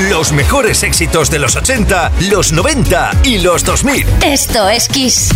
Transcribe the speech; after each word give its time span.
Los 0.00 0.32
mejores 0.32 0.82
éxitos 0.82 1.30
de 1.30 1.38
los 1.38 1.54
80, 1.54 2.10
los 2.28 2.52
90 2.52 3.12
y 3.22 3.38
los 3.38 3.64
2000. 3.64 4.04
Esto 4.24 4.68
es 4.68 4.88
Kiss. 4.88 5.28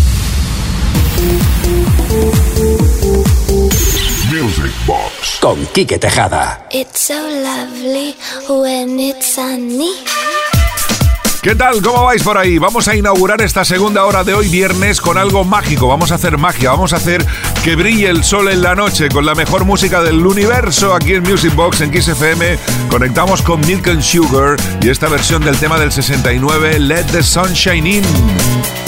Music 4.33 4.73
Box. 4.85 5.39
Con 5.41 5.65
Quique 5.67 5.99
Tejada. 5.99 6.67
It's 6.73 6.99
so 6.99 7.15
lovely 7.15 8.17
when 8.49 8.99
it's 8.99 9.27
sunny. 9.27 9.93
¿Qué 11.43 11.55
tal? 11.55 11.81
¿Cómo 11.83 12.05
vais 12.05 12.23
por 12.23 12.37
ahí? 12.37 12.59
Vamos 12.59 12.89
a 12.89 12.97
inaugurar 12.97 13.41
esta 13.43 13.65
segunda 13.65 14.05
hora 14.05 14.25
de 14.25 14.35
hoy 14.35 14.49
viernes 14.49 15.01
con 15.01 15.17
algo 15.17 15.45
mágico. 15.45 15.87
Vamos 15.87 16.11
a 16.11 16.17
hacer 16.17 16.37
magia, 16.37 16.71
vamos 16.71 16.93
a 16.93 16.97
hacer 16.97 17.25
que 17.63 17.77
brille 17.77 18.09
el 18.09 18.25
sol 18.25 18.49
en 18.49 18.61
la 18.61 18.75
noche 18.75 19.09
con 19.09 19.25
la 19.25 19.37
mejor 19.37 19.65
música 19.65 20.03
del 20.03 20.27
universo 20.27 20.95
aquí 20.95 21.15
en 21.15 21.23
Music 21.23 21.55
Box 21.55 21.81
en 21.81 21.93
Kiss 21.93 22.09
FM. 22.09 22.59
Conectamos 22.91 23.43
con 23.43 23.61
Milk 23.61 23.87
and 23.87 24.03
Sugar 24.03 24.57
y 24.83 24.89
esta 24.89 25.09
versión 25.09 25.45
del 25.45 25.57
tema 25.59 25.79
del 25.79 25.93
69, 25.93 26.81
Let 26.81 27.05
the 27.13 27.23
Sunshine 27.23 27.87
In. 27.87 28.88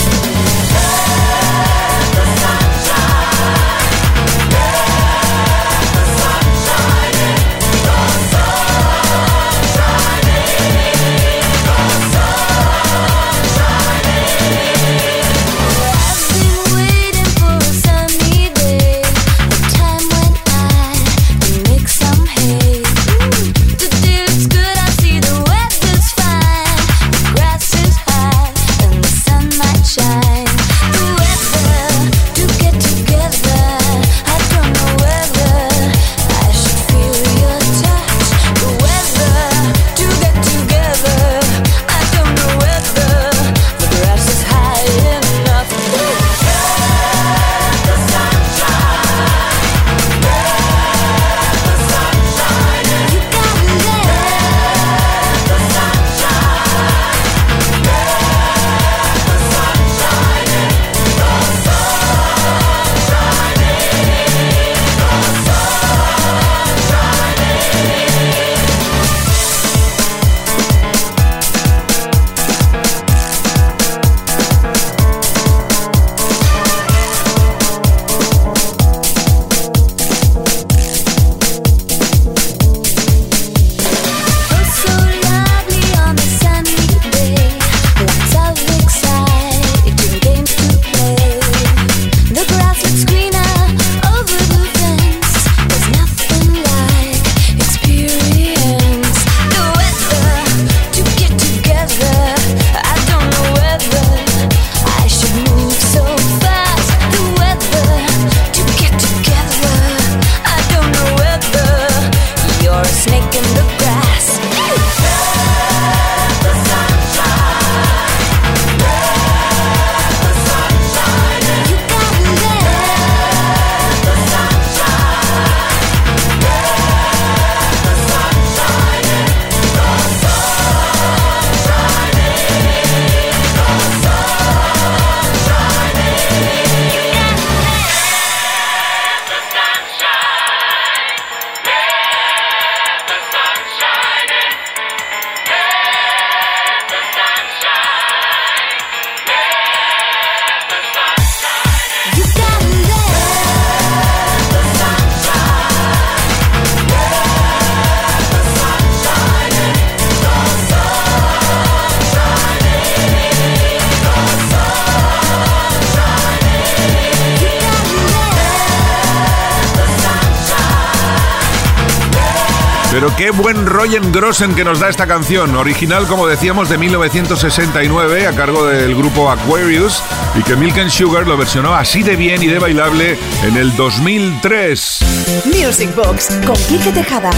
Pero 172.91 173.15
qué 173.17 173.31
buen 173.31 173.67
Royen 173.67 174.11
Grossen 174.11 174.55
que 174.55 174.65
nos 174.65 174.81
da 174.81 174.89
esta 174.89 175.07
canción, 175.07 175.55
original 175.55 176.09
como 176.09 176.27
decíamos 176.27 176.69
de 176.69 176.77
1969 176.77 178.27
a 178.27 178.33
cargo 178.33 178.67
del 178.67 178.97
grupo 178.97 179.31
Aquarius 179.31 180.03
y 180.35 180.43
que 180.43 180.57
Milk 180.57 180.89
Sugar 180.89 181.27
lo 181.27 181.37
versionó 181.37 181.75
así 181.75 182.03
de 182.03 182.17
bien 182.17 182.43
y 182.43 182.49
de 182.49 182.59
bailable 182.59 183.17
en 183.45 183.57
el 183.57 183.77
2003. 183.77 184.99
Music 185.47 185.95
Box 185.95 186.31
con 186.45 186.57
Quique 186.57 186.91
Tejada. 186.91 187.31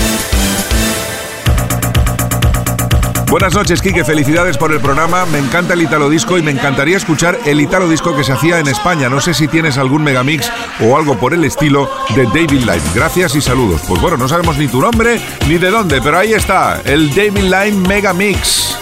Buenas 3.33 3.55
noches, 3.55 3.81
Kike. 3.81 4.05
Felicidades 4.05 4.59
por 4.59 4.73
el 4.73 4.81
programa. 4.81 5.25
Me 5.25 5.39
encanta 5.39 5.73
el 5.73 5.81
Italo 5.81 6.11
Disco 6.11 6.37
y 6.37 6.43
me 6.43 6.51
encantaría 6.51 6.99
escuchar 6.99 7.39
el 7.47 7.63
Italo 7.63 7.89
Disco 7.89 8.15
que 8.15 8.25
se 8.25 8.33
hacía 8.33 8.59
en 8.59 8.69
España. 8.69 9.09
No 9.09 9.23
sé 9.23 9.33
si 9.33 9.49
tienes 9.49 9.79
algún 9.79 10.05
megamix 10.05 10.53
o 10.83 10.99
algo 10.99 11.19
por 11.19 11.33
el 11.33 11.43
estilo 11.43 11.91
de 12.15 12.25
David 12.27 12.61
Line. 12.61 12.83
Gracias 12.95 13.35
y 13.35 13.41
saludos. 13.41 13.81
Pues 13.89 14.03
bueno, 14.03 14.19
no 14.19 14.29
sabemos 14.29 14.59
ni 14.59 14.69
tu 14.69 14.83
nombre 14.83 15.19
ni 15.49 15.57
de 15.57 15.71
dónde, 15.71 16.03
pero 16.03 16.19
ahí 16.19 16.35
está, 16.35 16.83
el 16.85 17.09
David 17.15 17.45
Line 17.45 17.89
Megamix. 17.89 18.77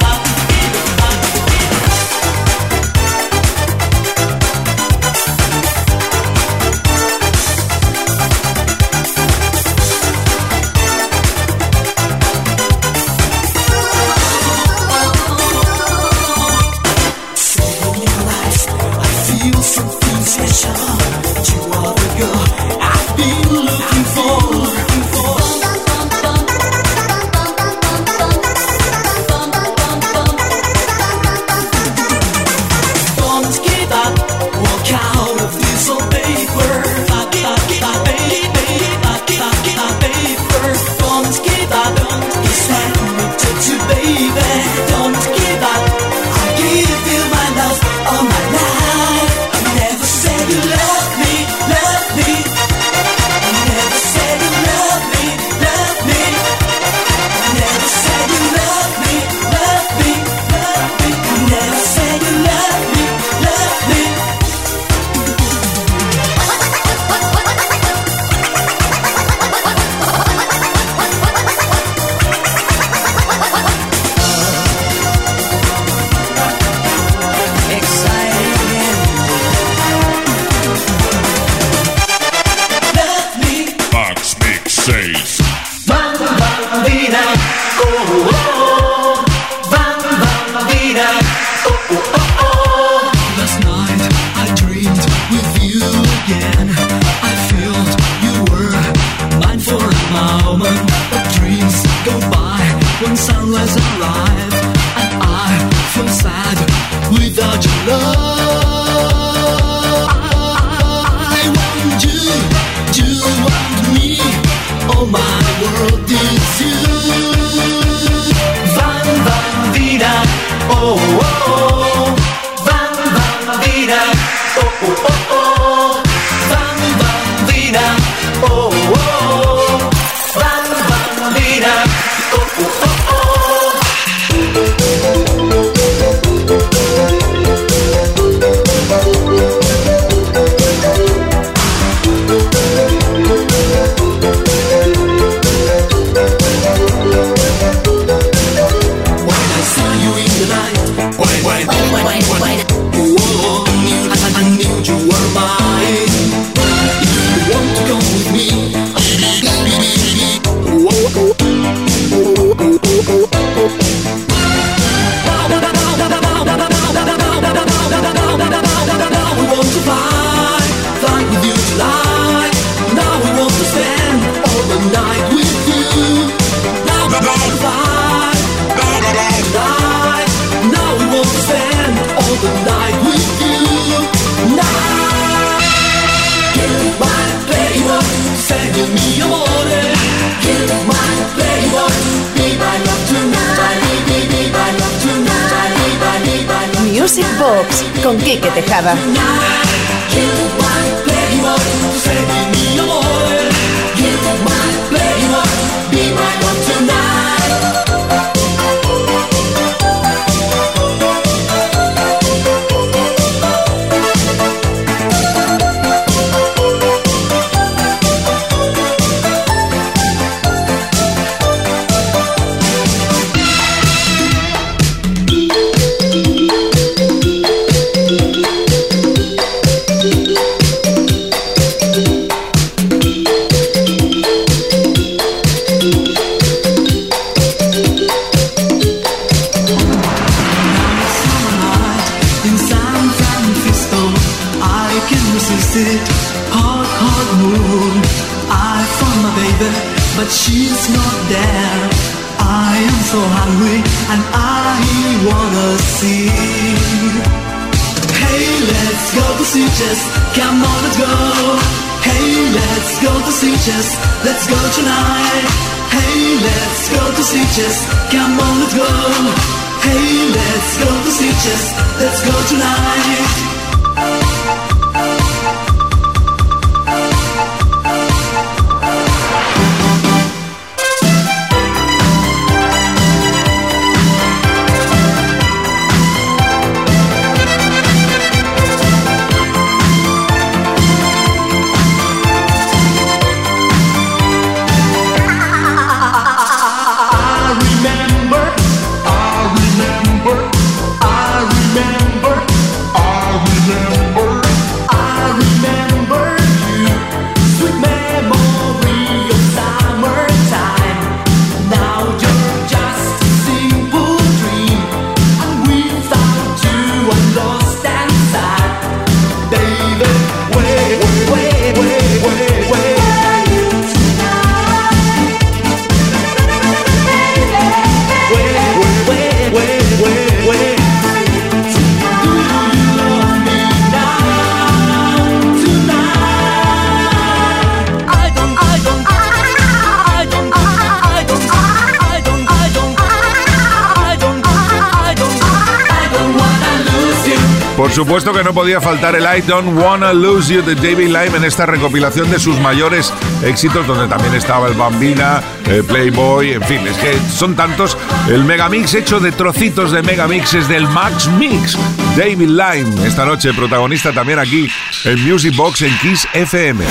Por 347.81 347.91
supuesto 347.91 348.35
que 348.35 348.45
no 348.45 348.53
podía 348.53 348.79
faltar 348.79 349.15
el 349.15 349.23
I 349.23 349.41
Don't 349.41 349.75
Wanna 349.75 350.13
Lose 350.13 350.53
You 350.53 350.63
de 350.63 350.75
David 350.75 351.07
Lime 351.07 351.39
en 351.39 351.45
esta 351.45 351.65
recopilación 351.65 352.31
de 352.31 352.39
sus 352.39 352.61
mayores 352.61 353.11
éxitos, 353.43 353.87
donde 353.87 354.07
también 354.07 354.35
estaba 354.35 354.69
el 354.69 354.75
Bambina, 354.75 355.43
el 355.65 355.83
Playboy, 355.85 356.53
en 356.53 356.63
fin, 356.63 356.87
es 356.87 356.99
que 356.99 357.19
son 357.31 357.57
tantos. 357.57 357.97
El 358.29 358.45
megamix 358.45 358.93
hecho 358.93 359.19
de 359.19 359.33
trocitos 359.33 359.93
de 359.93 360.03
megamixes 360.03 360.69
del 360.69 360.87
Max 360.89 361.27
Mix. 361.39 361.79
David 362.19 362.51
Lime, 362.51 363.07
esta 363.07 363.25
noche 363.25 363.55
protagonista 363.55 364.13
también 364.13 364.41
aquí 364.41 364.71
en 365.05 365.25
Music 365.27 365.57
Box 365.57 365.81
en 365.81 365.99
Kiss 366.01 366.29
FM. 366.35 366.85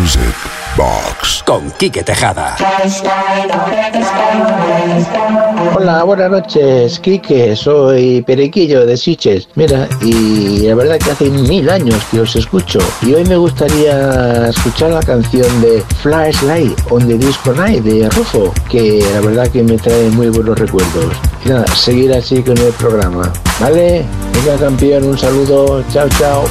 Music 0.00 0.63
Box 0.76 1.44
con 1.46 1.70
Quique 1.72 2.02
Tejada. 2.02 2.56
Hola, 5.76 6.02
buenas 6.02 6.30
noches, 6.30 6.98
Quique. 6.98 7.54
Soy 7.54 8.22
Perequillo 8.22 8.84
de 8.84 8.96
Siches. 8.96 9.48
Mira, 9.54 9.88
y 10.00 10.66
la 10.66 10.74
verdad 10.74 10.98
que 10.98 11.12
hace 11.12 11.30
mil 11.30 11.70
años 11.70 12.02
que 12.10 12.20
os 12.20 12.34
escucho. 12.34 12.80
Y 13.02 13.14
hoy 13.14 13.24
me 13.24 13.36
gustaría 13.36 14.48
escuchar 14.48 14.90
la 14.90 15.02
canción 15.02 15.60
de 15.60 15.80
Flashlight 16.02 16.76
on 16.90 17.06
the 17.06 17.18
Disco 17.18 17.52
Night 17.52 17.84
de 17.84 18.08
Rufo, 18.10 18.52
que 18.68 19.06
la 19.14 19.20
verdad 19.20 19.46
que 19.48 19.62
me 19.62 19.78
trae 19.78 20.08
muy 20.10 20.28
buenos 20.28 20.58
recuerdos. 20.58 21.14
Y 21.44 21.50
nada, 21.50 21.66
seguir 21.68 22.12
así 22.12 22.42
con 22.42 22.58
el 22.58 22.72
programa. 22.72 23.32
¿Vale? 23.60 24.04
Venga, 24.32 24.58
campeón, 24.58 25.04
un 25.04 25.18
saludo. 25.18 25.84
Chao, 25.92 26.08
chao. 26.18 26.44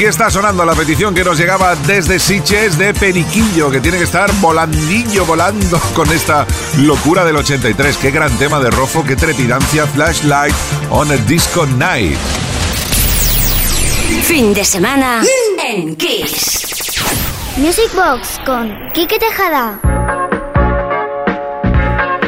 Aquí 0.00 0.06
está 0.06 0.30
sonando 0.30 0.64
la 0.64 0.74
petición 0.74 1.14
que 1.14 1.22
nos 1.22 1.36
llegaba 1.36 1.76
desde 1.76 2.18
Siches 2.18 2.78
de 2.78 2.94
Periquillo, 2.94 3.70
que 3.70 3.80
tiene 3.80 3.98
que 3.98 4.04
estar 4.04 4.32
volandillo, 4.40 5.26
volando 5.26 5.78
con 5.94 6.10
esta 6.10 6.46
locura 6.78 7.22
del 7.22 7.36
83. 7.36 7.98
Qué 7.98 8.10
gran 8.10 8.34
tema 8.38 8.60
de 8.60 8.70
Rofo, 8.70 9.04
qué 9.04 9.14
trepidancia, 9.14 9.86
Flashlight 9.86 10.54
on 10.88 11.10
a 11.12 11.16
Disco 11.16 11.66
Night. 11.66 12.16
Fin 14.22 14.54
de 14.54 14.64
semana 14.64 15.22
en 15.68 15.94
Kiss. 15.96 16.64
Music 17.58 17.90
Box 17.94 18.40
con 18.46 18.74
Kike 18.94 19.18
Tejada. 19.18 19.89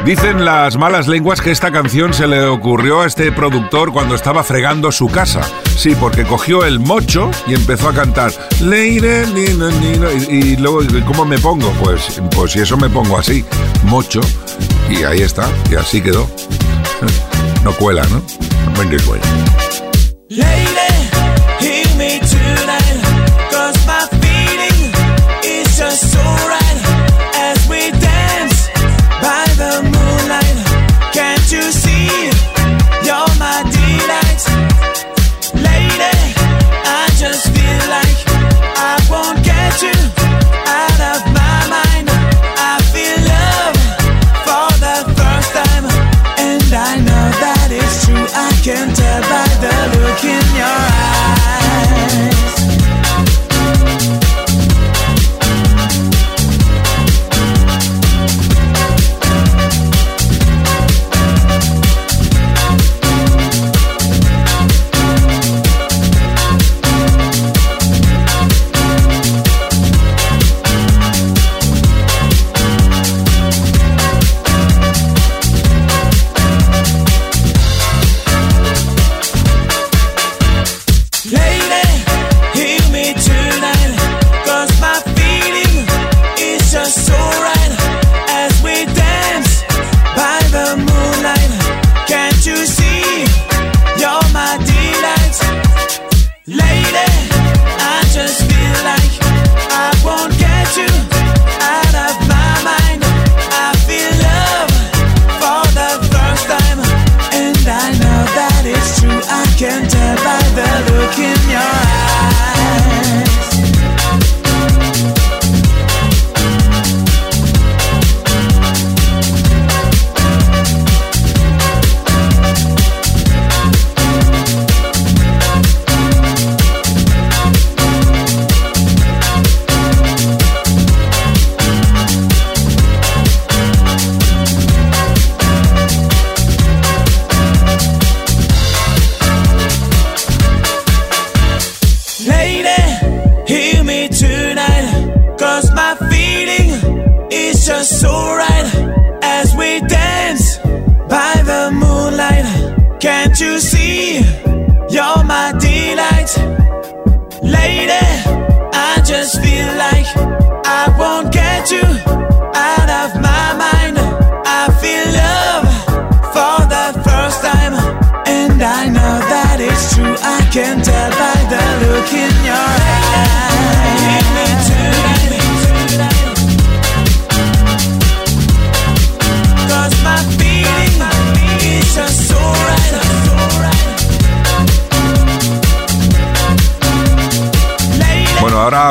Dicen 0.05 0.45
las 0.45 0.77
malas 0.77 1.07
lenguas 1.07 1.41
que 1.41 1.53
esta 1.53 1.71
canción 1.71 2.13
se 2.13 2.27
le 2.27 2.45
ocurrió 2.45 3.03
a 3.03 3.07
este 3.07 3.31
productor 3.31 3.93
cuando 3.93 4.17
estaba 4.17 4.43
fregando 4.43 4.91
su 4.91 5.07
casa. 5.07 5.43
Sí, 5.77 5.95
porque 5.95 6.25
cogió 6.25 6.65
el 6.65 6.81
mocho 6.81 7.31
y 7.47 7.55
empezó 7.55 7.89
a 7.89 7.95
cantar. 7.95 8.33
Leire, 8.61 9.27
nino, 9.29 9.71
nino, 9.71 10.09
y, 10.11 10.35
y 10.35 10.57
luego, 10.57 10.81
¿cómo 11.07 11.25
me 11.25 11.39
pongo? 11.39 11.71
Pues, 11.83 12.21
pues 12.35 12.51
si 12.51 12.59
eso 12.59 12.77
me 12.77 12.91
pongo 12.91 13.17
así, 13.17 13.45
mocho. 13.85 14.21
Y 14.91 15.05
ahí 15.05 15.21
está, 15.23 15.49
y 15.71 15.77
así 15.77 16.01
quedó. 16.01 16.29
No 17.63 17.71
cuela, 17.75 18.03
¿no? 18.11 18.21
No 18.65 18.85
me 18.85 18.97
cuela. 19.05 19.23
Lady, 20.29 21.85
me 21.97 22.19
cause 23.53 23.87
my 23.87 24.09
feeling 24.21 24.93
is 25.45 25.79
just 25.79 26.62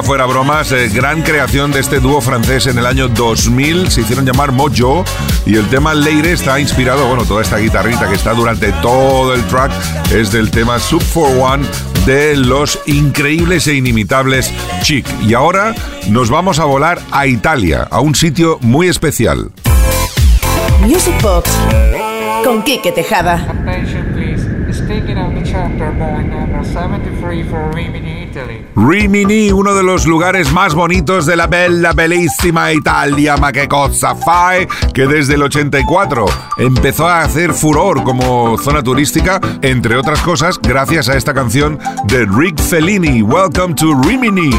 Fuera 0.04 0.26
bromas, 0.26 0.72
eh, 0.72 0.90
gran 0.90 1.22
creación 1.22 1.72
de 1.72 1.80
este 1.80 2.00
dúo 2.00 2.22
francés 2.22 2.66
en 2.68 2.78
el 2.78 2.86
año 2.86 3.08
2000, 3.08 3.92
se 3.92 4.02
hicieron 4.02 4.26
llamar 4.26 4.52
Mojo 4.52 5.06
y 5.46 5.56
el 5.56 5.68
tema 5.68 5.94
Leire 5.94 6.34
está 6.34 6.60
inspirado, 6.60 7.08
bueno, 7.08 7.24
toda 7.24 7.42
esta 7.42 7.58
guitarrita 7.58 8.10
que 8.10 8.16
está 8.16 8.34
durante 8.34 8.72
todo 8.82 9.34
el 9.34 9.44
track 9.46 9.72
es 10.12 10.32
del 10.32 10.50
tema 10.50 10.80
Sub 10.80 11.02
for 11.02 11.30
One 11.38 11.66
de 12.06 12.36
los 12.36 12.80
increíbles 12.88 13.68
e 13.68 13.76
inimitables 13.76 14.52
Chic. 14.82 15.06
Y 15.22 15.34
ahora 15.34 15.76
nos 16.10 16.30
vamos 16.30 16.60
a 16.60 16.66
volar 16.66 17.00
a 17.12 17.28
Italia, 17.28 17.88
a 17.90 18.02
un 18.02 18.16
sitio 18.16 18.58
muy 18.62 18.88
especial. 18.88 19.52
Music 20.82 21.22
Box 21.22 21.50
con 22.44 22.64
Quique 22.64 22.92
Tejada. 22.92 23.38
Chapter 25.52 25.92
by 25.92 26.24
number 26.24 26.64
73 26.64 27.44
for 27.44 27.72
Rimini, 27.74 28.24
Italy. 28.24 28.66
Uno 29.52 29.76
de 29.76 29.84
los 29.84 30.06
lugares 30.06 30.52
más 30.54 30.74
bonitos 30.74 31.26
de 31.26 31.36
la 31.36 31.48
bella, 31.48 31.92
bellísima 31.92 32.72
Italia, 32.72 33.36
ma 33.36 33.52
che 33.52 33.68
cosa 33.68 34.16
fai, 34.16 34.66
que 34.94 35.08
desde 35.08 35.36
el 35.36 35.44
84 35.44 36.26
empezó 36.58 37.08
a 37.08 37.22
hacer 37.24 37.54
furor 37.54 38.04
como 38.04 38.58
zona 38.58 38.82
turística, 38.82 39.42
entre 39.62 39.98
otras 39.98 40.22
cosas, 40.22 40.58
gracias 40.62 41.10
a 41.10 41.18
esta 41.18 41.34
canción 41.34 41.78
de 42.06 42.26
Rick 42.26 42.62
Fellini, 42.62 43.22
Welcome 43.22 43.76
to 43.76 43.94
Rimini. 44.02 44.52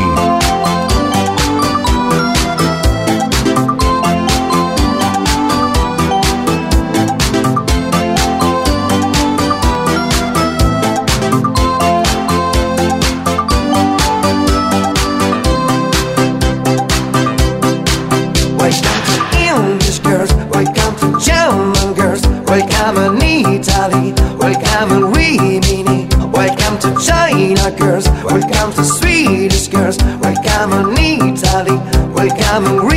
Welcome 32.52 32.76
in 32.76 32.91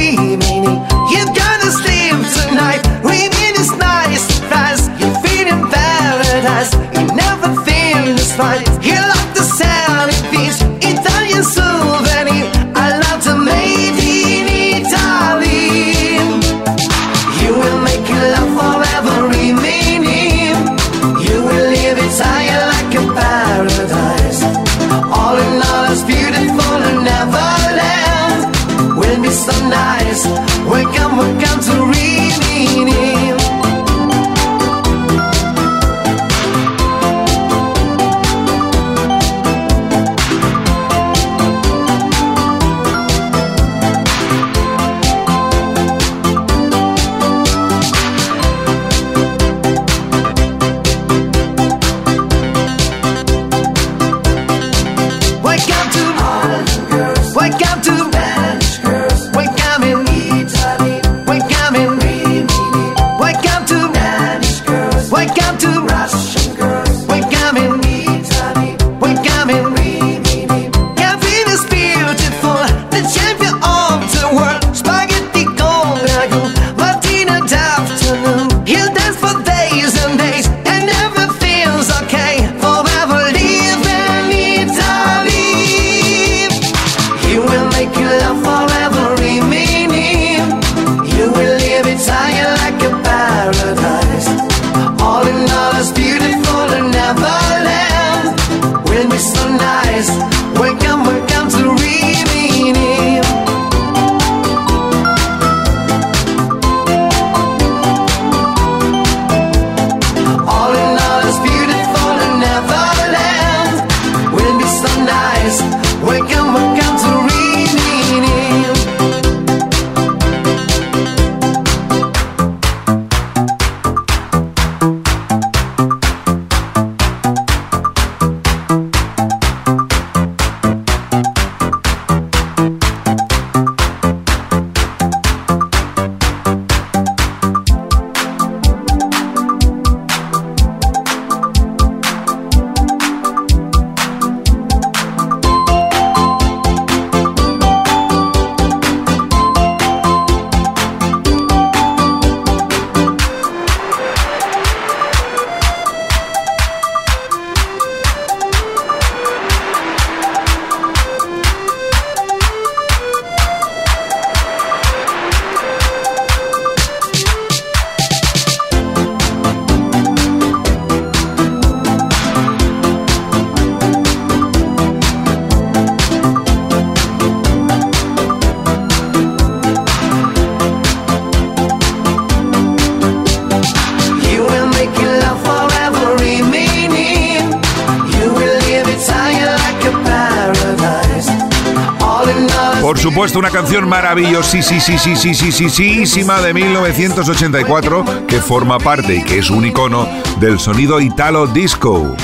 una 193.34 193.50
canción 193.50 193.90
maravillosísima 193.90 196.42
de 196.42 196.54
1984 196.54 198.06
que 198.28 198.40
forma 198.40 198.78
parte 198.78 199.16
y 199.16 199.24
que 199.24 199.40
es 199.40 199.50
un 199.50 199.66
icono 199.66 200.08
del 200.40 200.60
sonido 200.60 201.02
italo 201.02 201.48
disco. 201.48 202.16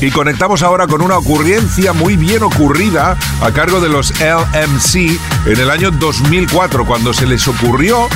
Y 0.00 0.12
conectamos 0.12 0.62
ahora 0.62 0.86
con 0.86 1.02
una 1.02 1.18
ocurrencia 1.18 1.92
muy 1.92 2.16
bien 2.16 2.44
ocurrida 2.44 3.18
a 3.40 3.50
cargo 3.50 3.80
de 3.80 3.88
los 3.88 4.12
LMC 4.20 5.18
en 5.46 5.58
el 5.58 5.70
año 5.70 5.90
2004, 5.90 6.86
cuando 6.86 7.12
se 7.12 7.26
les 7.26 7.48
ocurrió 7.48 8.08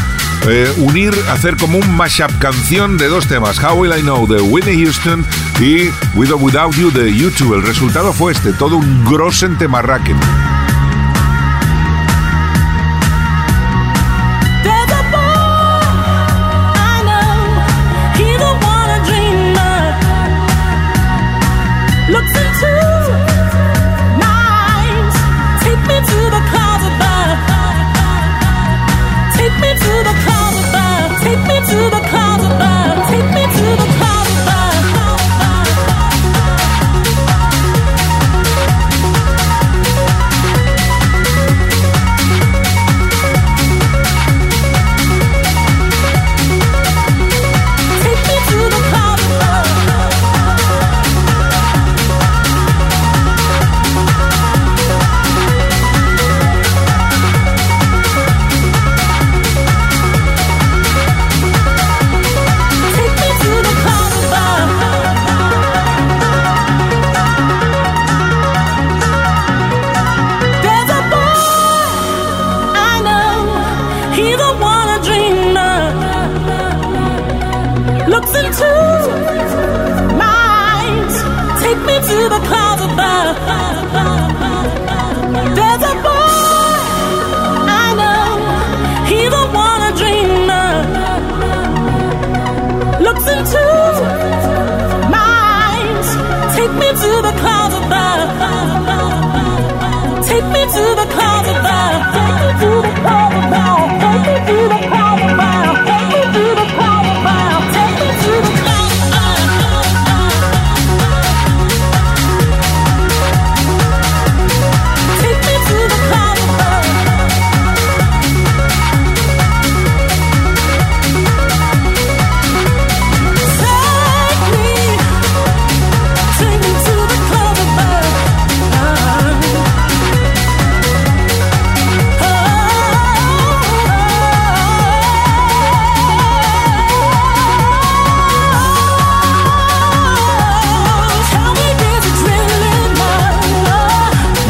eh, 0.49 0.73
unir, 0.79 1.15
hacer 1.31 1.57
como 1.57 1.79
un 1.79 1.97
mashup 1.97 2.31
canción 2.39 2.97
de 2.99 3.09
dos 3.09 3.27
temas, 3.27 3.63
How 3.63 3.75
Will 3.75 3.93
I 3.97 4.03
Know 4.03 4.27
de 4.27 4.41
Whitney 4.41 4.83
Houston 4.83 5.25
y 5.61 5.91
With 6.15 6.33
or 6.33 6.43
Without 6.43 6.75
You 6.75 6.91
de 6.91 7.15
YouTube. 7.15 7.55
El 7.55 7.63
resultado 7.63 8.13
fue 8.13 8.33
este, 8.33 8.53
todo 8.53 8.77
un 8.77 9.05
grosen 9.05 9.59
temarraken. 9.59 10.17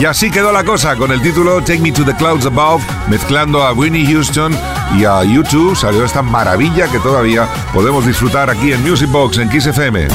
Y 0.00 0.06
así 0.06 0.30
quedó 0.30 0.50
la 0.50 0.64
cosa 0.64 0.96
con 0.96 1.12
el 1.12 1.20
título 1.20 1.60
Take 1.60 1.80
Me 1.80 1.92
to 1.92 2.06
the 2.06 2.14
Clouds 2.14 2.46
Above, 2.46 2.82
mezclando 3.10 3.62
a 3.62 3.74
Winnie 3.74 4.06
Houston 4.06 4.56
y 4.96 5.04
a 5.04 5.22
YouTube. 5.24 5.76
Salió 5.76 6.06
esta 6.06 6.22
maravilla 6.22 6.90
que 6.90 6.98
todavía 7.00 7.46
podemos 7.74 8.06
disfrutar 8.06 8.48
aquí 8.48 8.72
en 8.72 8.82
Music 8.82 9.10
Box 9.10 9.36
en 9.36 9.50
Kiss 9.50 9.66
FM. 9.66 10.08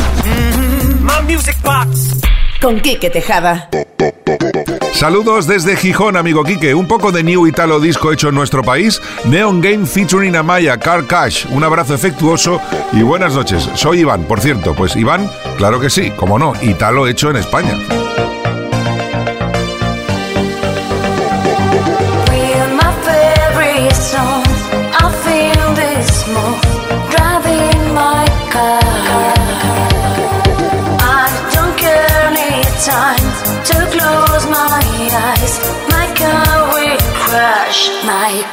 My 1.02 1.32
music 1.32 1.56
box. 1.64 2.16
Con 2.60 2.80
Quique 2.80 3.12
Tejada. 3.12 3.70
Saludos 4.92 5.46
desde 5.46 5.76
Gijón, 5.76 6.18
amigo 6.18 6.44
Quique. 6.44 6.74
Un 6.74 6.88
poco 6.88 7.12
de 7.12 7.22
new 7.22 7.46
italo 7.46 7.80
disco 7.80 8.12
hecho 8.12 8.30
en 8.30 8.36
nuestro 8.36 8.64
país. 8.64 9.00
Neon 9.26 9.62
Game 9.62 9.86
featuring 9.86 10.36
Amaya, 10.36 10.80
Car 10.80 11.06
Cash. 11.06 11.46
Un 11.52 11.64
abrazo 11.64 11.94
efectuoso 11.94 12.60
y 12.92 13.04
buenas 13.04 13.36
noches. 13.36 13.70
Soy 13.76 14.00
Iván, 14.00 14.24
por 14.24 14.40
cierto. 14.40 14.74
Pues 14.74 14.96
Iván, 14.96 15.30
claro 15.58 15.80
que 15.80 15.92
sí, 15.92 16.10
como 16.16 16.40
no, 16.40 16.54
italo 16.64 17.06
hecho 17.06 17.30
en 17.30 17.36
España. 17.36 17.78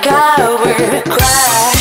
My 0.05 0.09
car 0.09 0.57
will 0.59 1.03
crash. 1.03 1.72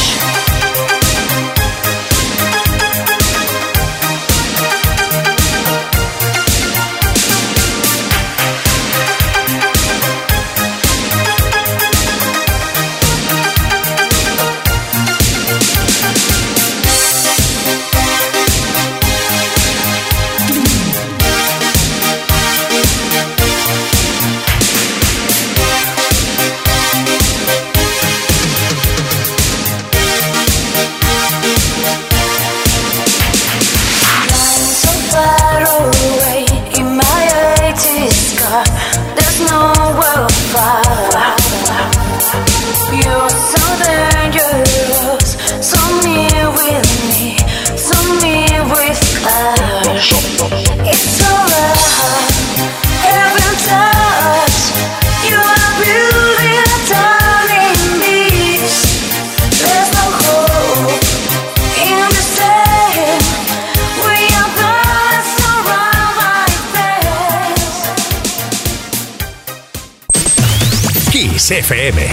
FM. 71.51 72.07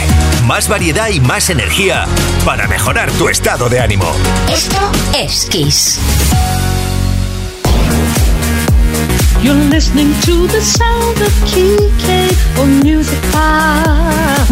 Más 0.47 0.69
variedad 0.69 1.09
y 1.11 1.21
más 1.21 1.51
energía 1.51 2.07
para 2.45 2.67
mejorar 2.67 3.11
tu 3.13 3.29
estado 3.29 3.69
de 3.69 3.81
ánimo. 3.81 4.13
Esto 4.53 4.91
es 5.17 5.47
Kiss. 5.47 6.01
You're 9.43 9.55
listening 9.71 10.13
to 10.23 10.47
the 10.49 10.61
sound 10.61 11.21
of 11.21 11.33
Kike 11.47 12.59
on 12.59 12.81
Music 12.81 13.21
Box. 13.33 14.49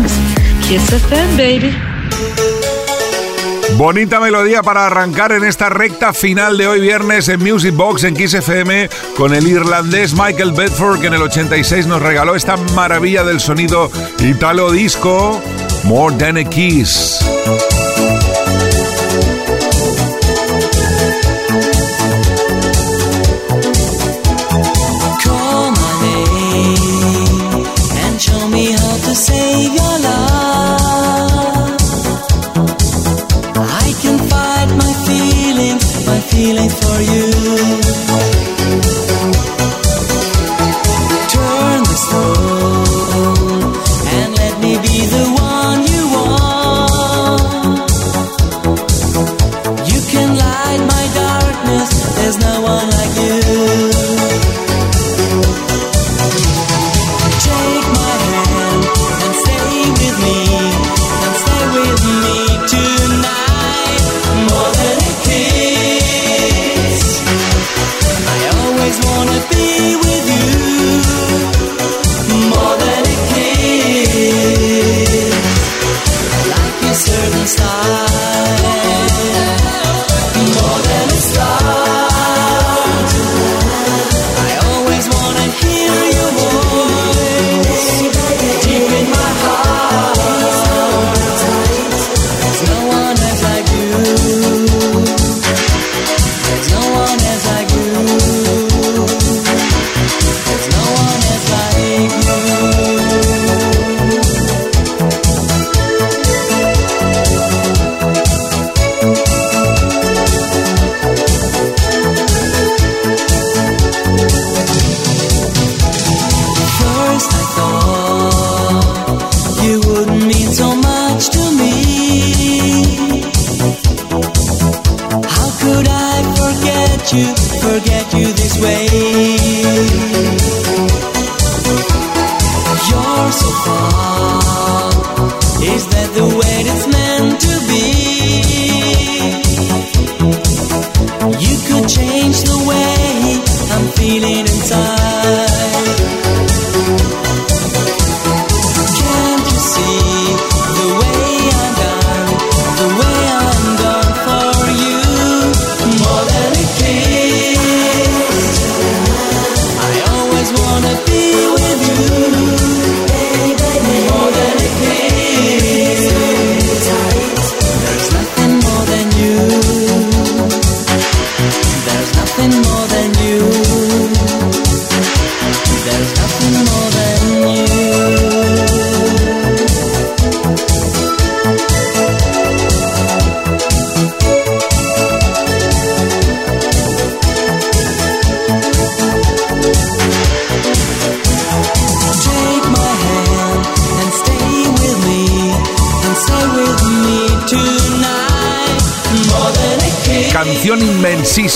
Kiss 0.63 0.89
FM, 0.93 1.37
baby. 1.37 2.66
Bonita 3.77 4.21
melodía 4.21 4.63
para 4.63 4.87
arrancar 4.87 5.33
en 5.33 5.45
esta 5.45 5.69
recta 5.69 6.15
final 6.15 6.57
de 6.57 6.67
hoy 6.67 6.81
viernes 6.81 7.29
en 7.29 7.43
Music 7.43 7.75
Box 7.75 8.05
en 8.05 8.15
Kiss 8.15 8.33
FM 8.33 8.89
con 9.19 9.35
el 9.35 9.47
irlandés 9.47 10.15
Michael 10.15 10.53
Bedford 10.53 11.01
que 11.01 11.09
en 11.09 11.15
el 11.15 11.21
86 11.21 11.87
nos 11.87 12.01
regaló 12.01 12.35
esta 12.35 12.57
maravilla 12.75 13.23
del 13.23 13.39
sonido 13.39 13.91
italo 14.21 14.71
disco 14.71 15.43
More 15.85 16.17
Than 16.17 16.39
a 16.39 16.45
Kiss. 16.45 17.19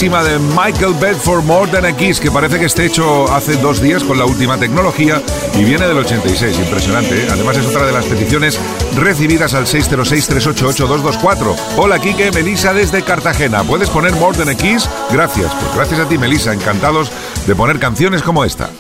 De 0.01 0.39
Michael 0.57 0.95
Bedford 0.99 1.45
More 1.45 1.71
Than 1.71 1.85
a 1.85 1.95
Kiss 1.95 2.21
que 2.21 2.31
parece 2.31 2.59
que 2.59 2.65
esté 2.65 2.87
hecho 2.87 3.31
hace 3.31 3.59
dos 3.59 3.83
días 3.83 4.03
con 4.03 4.17
la 4.17 4.25
última 4.25 4.57
tecnología 4.57 5.21
y 5.55 5.63
viene 5.63 5.87
del 5.87 5.99
86, 5.99 6.59
impresionante. 6.59 7.23
¿eh? 7.23 7.29
Además 7.31 7.59
es 7.59 7.67
otra 7.67 7.85
de 7.85 7.93
las 7.93 8.07
peticiones 8.07 8.59
recibidas 8.97 9.53
al 9.53 9.67
606-388-224. 9.67 11.55
Hola 11.77 11.99
Kike, 11.99 12.33
Melisa 12.33 12.73
desde 12.73 13.03
Cartagena. 13.03 13.63
¿Puedes 13.63 13.91
poner 13.91 14.13
More 14.13 14.39
Than 14.39 14.49
a 14.49 14.55
Kiss? 14.55 14.89
Gracias, 15.11 15.53
pues 15.53 15.75
gracias 15.75 16.01
a 16.01 16.09
ti 16.09 16.17
Melisa, 16.17 16.55
encantados 16.55 17.13
de 17.47 17.55
poner 17.55 17.79
canciones 17.79 18.23
como 18.23 18.43
esta. 18.43 18.71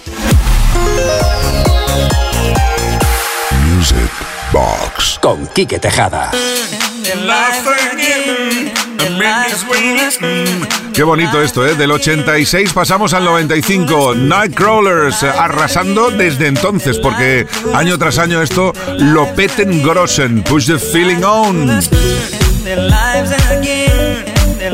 Music 3.66 4.10
Box. 4.52 5.18
Con 5.20 5.46
Quique 5.48 5.78
Tejada. 5.78 6.30
Qué 10.94 11.02
bonito 11.02 11.40
esto, 11.40 11.66
¿eh? 11.66 11.74
Del 11.74 11.90
86 11.92 12.72
pasamos 12.72 13.14
al 13.14 13.24
95. 13.24 14.14
Nightcrawlers 14.14 15.22
arrasando 15.22 16.10
desde 16.10 16.46
entonces, 16.46 16.98
porque 16.98 17.46
año 17.74 17.98
tras 17.98 18.18
año 18.18 18.42
esto 18.42 18.72
lo 18.98 19.26
peten 19.34 19.82
grossen. 19.82 20.42
Push 20.42 20.66
the 20.66 20.78
feeling 20.78 21.22
on. 21.22 21.66
Their 22.64 22.78
lives 22.78 23.32
again, 23.50 24.24
their 24.58 24.72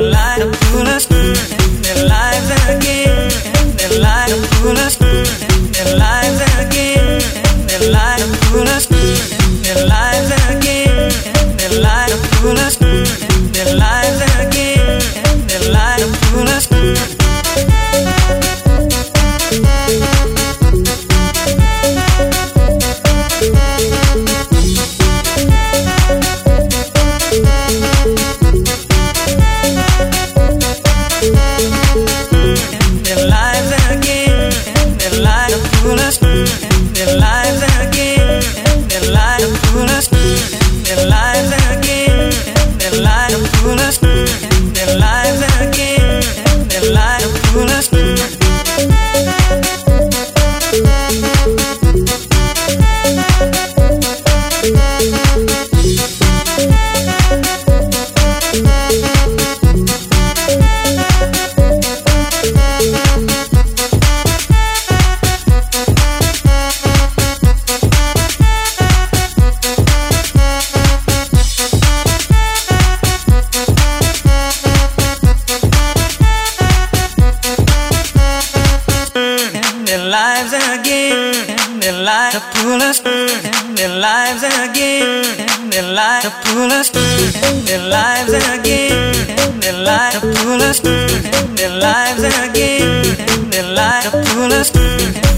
light. 0.00 1.17
their 87.64 87.88
lives 87.88 88.32
again, 88.32 89.60
their 89.60 89.78
lives 89.84 90.16
are 90.16 90.34
full 90.34 90.62
of 90.62 90.76
their 91.56 91.78
lives 91.80 92.22
again, 92.44 93.50
their 93.50 93.74
lives 93.74 94.06
are 94.06 94.24
full 94.24 94.52
of 94.52 95.37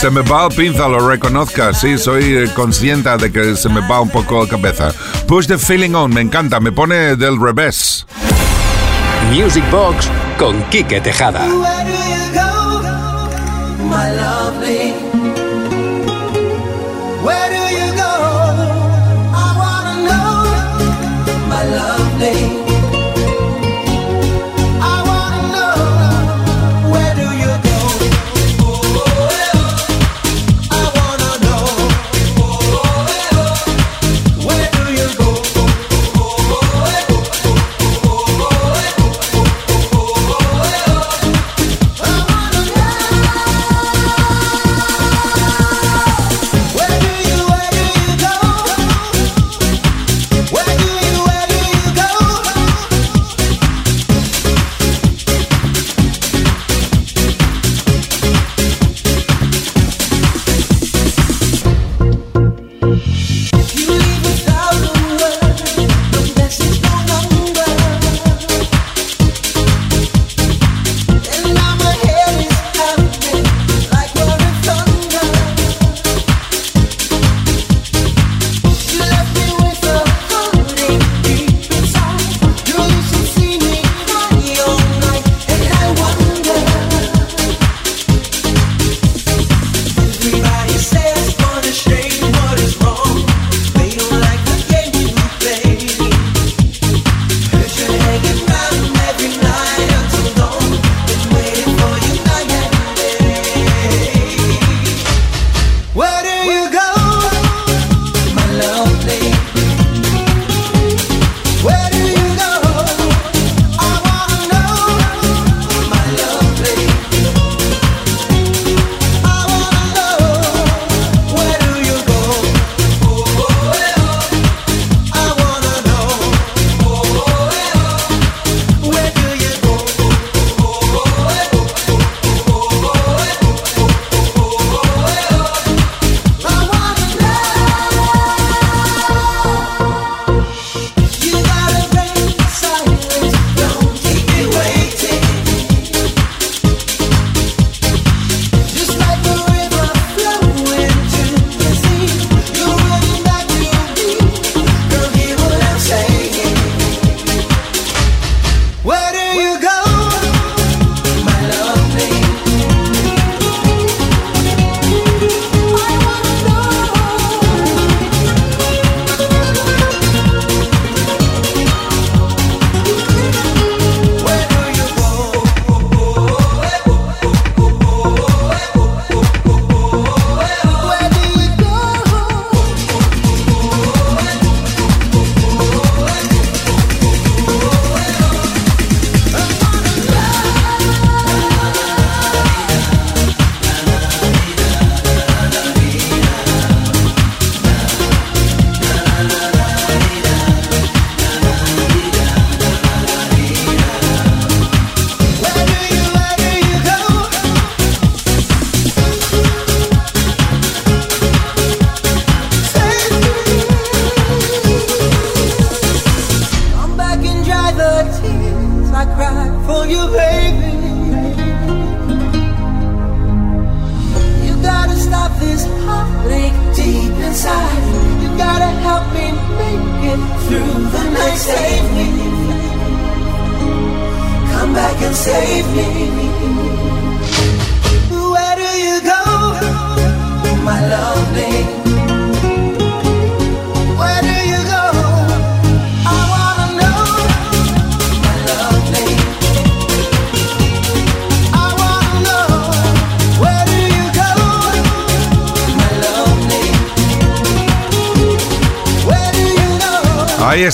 Se 0.00 0.10
me 0.10 0.22
va 0.22 0.46
el 0.46 0.54
pinza, 0.54 0.88
lo 0.88 1.06
reconozca. 1.06 1.74
Sí, 1.74 1.98
soy 1.98 2.24
eh, 2.34 2.50
consciente 2.54 3.14
de 3.18 3.30
que 3.30 3.54
se 3.54 3.68
me 3.68 3.86
va 3.86 4.00
un 4.00 4.08
poco 4.08 4.42
la 4.42 4.48
cabeza. 4.48 4.94
Push 5.26 5.46
the 5.46 5.58
feeling 5.58 5.94
on, 5.94 6.14
me 6.14 6.22
encanta, 6.22 6.58
me 6.58 6.72
pone 6.72 7.16
del 7.16 7.38
revés. 7.38 8.06
Music 9.30 9.62
Box 9.70 10.10
con 10.38 10.62
Quique 10.70 11.02
Tejada. 11.02 11.46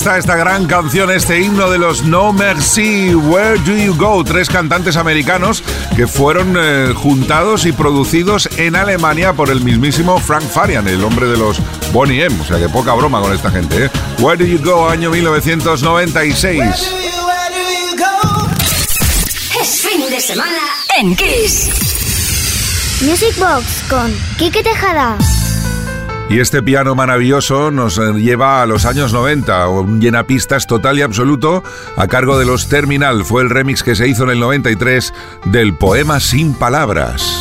Está 0.06 0.18
esta 0.18 0.36
gran 0.36 0.66
canción, 0.66 1.10
este 1.10 1.40
himno 1.40 1.68
de 1.68 1.78
los 1.78 2.04
No 2.04 2.32
Mercy, 2.32 3.12
Where 3.12 3.58
Do 3.58 3.76
You 3.76 3.96
Go? 3.96 4.22
Tres 4.22 4.48
cantantes 4.48 4.96
americanos 4.96 5.64
que 5.96 6.06
fueron 6.06 6.54
eh, 6.56 6.92
juntados 6.94 7.66
y 7.66 7.72
producidos 7.72 8.48
en 8.56 8.76
Alemania 8.76 9.32
por 9.32 9.50
el 9.50 9.62
mismísimo 9.62 10.20
Frank 10.20 10.44
Farian, 10.44 10.86
el 10.86 11.02
hombre 11.02 11.26
de 11.26 11.36
los 11.36 11.60
Bonnie 11.92 12.22
M. 12.22 12.40
O 12.40 12.44
sea 12.44 12.58
que 12.58 12.68
poca 12.68 12.94
broma 12.94 13.20
con 13.20 13.32
esta 13.32 13.50
gente, 13.50 13.86
¿eh? 13.86 13.90
Where 14.20 14.36
Do 14.36 14.44
You 14.44 14.60
Go? 14.62 14.88
Año 14.88 15.10
1996. 15.10 16.60
Where 16.60 16.70
do 16.70 17.62
you 17.90 17.96
go? 17.96 18.48
Es 19.60 19.80
fin 19.80 20.08
de 20.08 20.20
semana 20.20 20.60
en 20.98 21.16
Kiss. 21.16 21.68
Music 23.00 23.36
Box 23.38 23.82
con 23.88 24.14
Quique 24.36 24.62
Tejada. 24.62 25.18
Y 26.28 26.40
este 26.40 26.60
piano 26.62 26.96
maravilloso 26.96 27.70
nos 27.70 27.98
eh, 27.98 28.12
lleva 28.14 28.60
a 28.60 28.66
los 28.66 28.84
años 28.84 29.12
90, 29.12 29.68
un 29.68 30.00
llenapistas 30.00 30.66
total 30.66 30.98
y 30.98 31.02
absoluto 31.02 31.62
a 31.96 32.08
cargo 32.08 32.38
de 32.38 32.44
los 32.46 32.68
Terminal. 32.68 33.24
Fue 33.24 33.42
el 33.42 33.50
remix 33.50 33.84
que 33.84 33.94
se 33.94 34.08
hizo 34.08 34.24
en 34.24 34.30
el 34.30 34.40
93 34.40 35.14
del 35.44 35.74
poema 35.74 36.18
Sin 36.18 36.54
Palabras. 36.54 37.35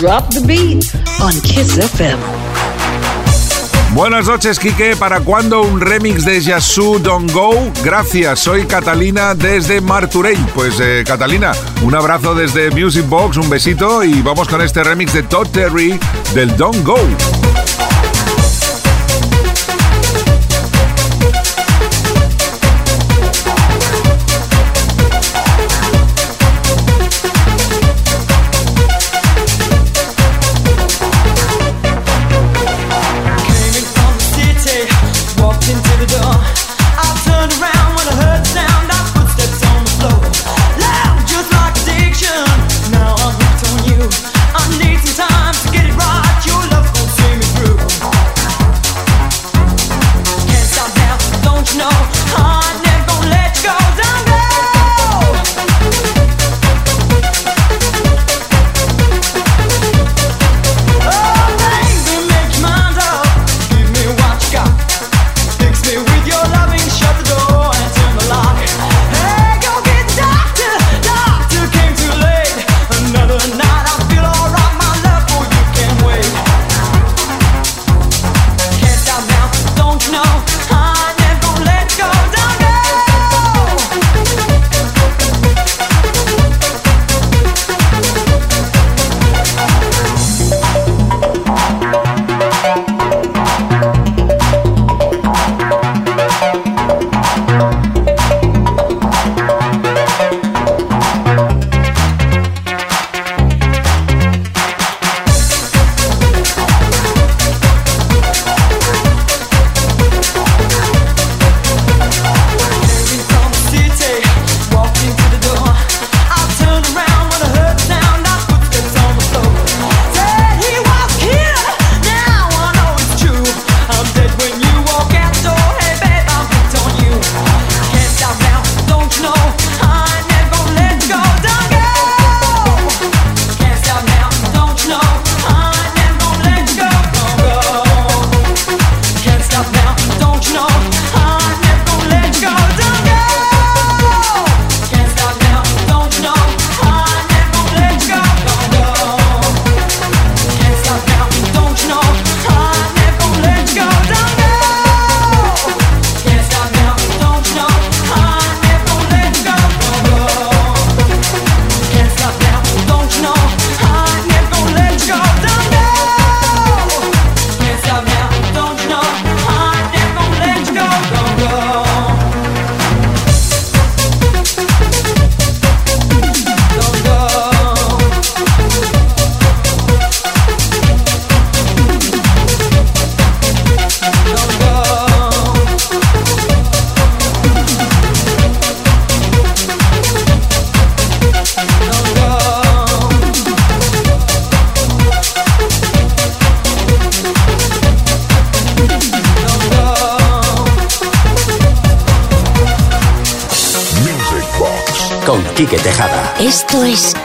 Drop 0.00 0.30
the 0.30 0.40
beat 0.46 0.94
on 1.20 1.32
Kiss 1.42 1.76
FM. 1.76 2.18
Buenas 3.92 4.26
noches, 4.26 4.58
Quique. 4.58 4.96
¿Para 4.96 5.20
cuándo 5.20 5.60
un 5.60 5.78
remix 5.78 6.24
de 6.24 6.40
Yasu 6.40 6.98
Don't 7.00 7.30
Go? 7.32 7.70
Gracias, 7.84 8.40
soy 8.40 8.64
Catalina 8.64 9.34
desde 9.34 9.82
Marturell. 9.82 10.38
Pues 10.54 10.80
eh, 10.80 11.04
Catalina, 11.06 11.52
un 11.82 11.94
abrazo 11.94 12.34
desde 12.34 12.70
Music 12.70 13.06
Box, 13.08 13.36
un 13.36 13.50
besito 13.50 14.02
y 14.02 14.22
vamos 14.22 14.48
con 14.48 14.62
este 14.62 14.82
remix 14.82 15.12
de 15.12 15.22
Todd 15.24 15.48
Terry 15.48 16.00
del 16.32 16.56
Don't 16.56 16.82
Go. 16.82 16.96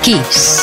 Kiss. 0.06 0.55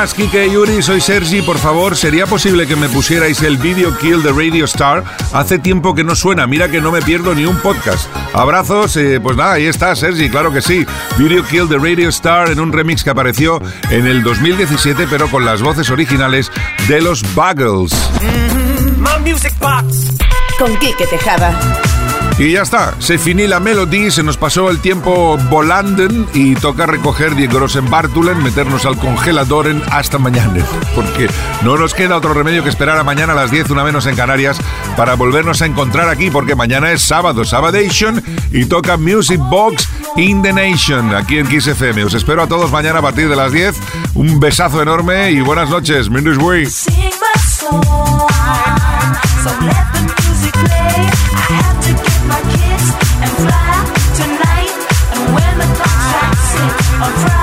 Buenas, 0.00 0.14
Kike 0.14 0.46
y 0.46 0.52
Yuri, 0.52 0.82
soy 0.82 0.98
Sergi. 0.98 1.42
Por 1.42 1.58
favor, 1.58 1.94
¿sería 1.94 2.26
posible 2.26 2.66
que 2.66 2.74
me 2.74 2.88
pusierais 2.88 3.42
el 3.42 3.58
video 3.58 3.94
Kill 3.98 4.22
the 4.22 4.30
Radio 4.30 4.64
Star? 4.64 5.04
Hace 5.34 5.58
tiempo 5.58 5.94
que 5.94 6.04
no 6.04 6.14
suena, 6.14 6.46
mira 6.46 6.70
que 6.70 6.80
no 6.80 6.90
me 6.90 7.02
pierdo 7.02 7.34
ni 7.34 7.44
un 7.44 7.58
podcast. 7.58 8.08
Abrazos, 8.32 8.96
eh, 8.96 9.20
pues 9.22 9.36
nada, 9.36 9.54
ahí 9.54 9.66
está 9.66 9.94
Sergi, 9.94 10.30
claro 10.30 10.52
que 10.52 10.62
sí. 10.62 10.86
Video 11.18 11.44
Kill 11.44 11.68
the 11.68 11.76
Radio 11.76 12.08
Star 12.08 12.50
en 12.50 12.60
un 12.60 12.72
remix 12.72 13.04
que 13.04 13.10
apareció 13.10 13.60
en 13.90 14.06
el 14.06 14.22
2017, 14.22 15.06
pero 15.10 15.28
con 15.28 15.44
las 15.44 15.60
voces 15.60 15.90
originales 15.90 16.50
de 16.88 17.02
los 17.02 17.22
Buggles. 17.34 17.92
Music 19.22 19.52
Box. 19.58 20.12
Con 20.58 20.74
Kike 20.78 21.06
Tejada. 21.08 21.89
Y 22.40 22.52
ya 22.52 22.62
está, 22.62 22.94
se 23.00 23.18
finí 23.18 23.46
la 23.46 23.60
melodía, 23.60 24.10
se 24.10 24.22
nos 24.22 24.38
pasó 24.38 24.70
el 24.70 24.80
tiempo 24.80 25.36
volando 25.50 26.08
y 26.32 26.54
toca 26.54 26.86
recoger 26.86 27.34
Die 27.34 27.48
Grossen 27.48 27.90
Bartulen, 27.90 28.42
meternos 28.42 28.86
al 28.86 28.96
congelador 28.96 29.66
en 29.66 29.82
hasta 29.90 30.16
mañana, 30.16 30.64
porque 30.94 31.28
no 31.62 31.76
nos 31.76 31.92
queda 31.92 32.16
otro 32.16 32.32
remedio 32.32 32.62
que 32.62 32.70
esperar 32.70 32.96
a 32.96 33.04
mañana 33.04 33.34
a 33.34 33.36
las 33.36 33.50
10, 33.50 33.68
una 33.68 33.84
menos 33.84 34.06
en 34.06 34.16
Canarias, 34.16 34.58
para 34.96 35.16
volvernos 35.16 35.60
a 35.60 35.66
encontrar 35.66 36.08
aquí, 36.08 36.30
porque 36.30 36.54
mañana 36.54 36.90
es 36.92 37.02
sábado, 37.02 37.44
Sabadation, 37.44 38.22
y 38.52 38.64
toca 38.64 38.96
Music 38.96 39.38
Box 39.50 39.86
in 40.16 40.40
the 40.40 40.54
Nation, 40.54 41.14
aquí 41.14 41.36
en 41.36 41.46
Kiss 41.46 41.66
FM. 41.66 42.04
Os 42.04 42.14
espero 42.14 42.42
a 42.42 42.46
todos 42.46 42.72
mañana 42.72 43.00
a 43.00 43.02
partir 43.02 43.28
de 43.28 43.36
las 43.36 43.52
10. 43.52 43.76
Un 44.14 44.40
besazo 44.40 44.80
enorme 44.80 45.30
y 45.30 45.42
buenas 45.42 45.68
noches. 45.68 46.08
Mindus 46.08 46.38
Way. 46.38 46.68
my 52.30 52.40
kids 52.54 52.86
and 53.24 53.32
fly 53.42 53.74
tonight. 54.20 54.74
And 55.14 55.22
when 55.34 55.52
the 55.58 55.68
clock 55.76 55.98
strikes 56.08 56.44
six 56.52 56.94
on 57.02 57.12
Friday. 57.22 57.39